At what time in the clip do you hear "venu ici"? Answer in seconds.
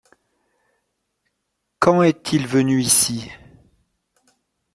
2.47-3.29